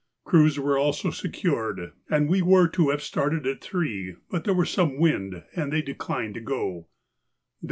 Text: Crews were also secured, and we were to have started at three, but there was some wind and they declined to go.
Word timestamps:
Crews 0.23 0.59
were 0.59 0.79
also 0.79 1.11
secured, 1.11 1.91
and 2.09 2.27
we 2.27 2.41
were 2.41 2.67
to 2.69 2.89
have 2.89 3.03
started 3.03 3.45
at 3.45 3.61
three, 3.61 4.15
but 4.31 4.45
there 4.45 4.53
was 4.55 4.71
some 4.71 4.97
wind 4.97 5.43
and 5.55 5.71
they 5.71 5.83
declined 5.83 6.33
to 6.33 6.41
go. 6.41 6.87